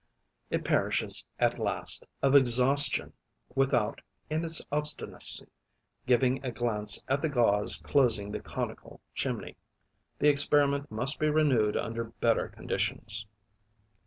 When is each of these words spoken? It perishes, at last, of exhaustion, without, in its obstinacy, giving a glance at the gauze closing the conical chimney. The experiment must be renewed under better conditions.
It 0.49 0.63
perishes, 0.65 1.23
at 1.37 1.59
last, 1.59 2.07
of 2.23 2.33
exhaustion, 2.35 3.13
without, 3.53 4.01
in 4.31 4.43
its 4.43 4.59
obstinacy, 4.71 5.45
giving 6.07 6.43
a 6.43 6.51
glance 6.51 7.03
at 7.07 7.21
the 7.21 7.29
gauze 7.29 7.79
closing 7.83 8.31
the 8.31 8.39
conical 8.39 8.99
chimney. 9.13 9.57
The 10.17 10.29
experiment 10.29 10.89
must 10.91 11.19
be 11.19 11.29
renewed 11.29 11.77
under 11.77 12.05
better 12.05 12.47
conditions. 12.49 13.27